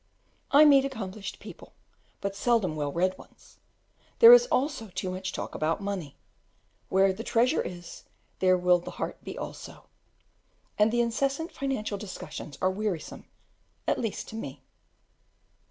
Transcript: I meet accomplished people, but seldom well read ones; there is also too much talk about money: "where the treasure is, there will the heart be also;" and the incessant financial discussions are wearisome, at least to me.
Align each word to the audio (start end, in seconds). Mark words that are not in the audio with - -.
I 0.49 0.65
meet 0.65 0.83
accomplished 0.83 1.37
people, 1.37 1.73
but 2.21 2.35
seldom 2.35 2.75
well 2.75 2.91
read 2.91 3.15
ones; 3.19 3.57
there 4.17 4.33
is 4.33 4.47
also 4.47 4.87
too 4.87 5.11
much 5.11 5.31
talk 5.31 5.53
about 5.53 5.79
money: 5.79 6.15
"where 6.89 7.13
the 7.13 7.23
treasure 7.23 7.61
is, 7.61 8.01
there 8.39 8.57
will 8.57 8.79
the 8.79 8.89
heart 8.97 9.23
be 9.23 9.37
also;" 9.37 9.85
and 10.79 10.91
the 10.91 11.01
incessant 11.01 11.51
financial 11.51 11.99
discussions 11.99 12.57
are 12.63 12.71
wearisome, 12.71 13.25
at 13.87 13.99
least 13.99 14.27
to 14.29 14.35
me. 14.35 14.63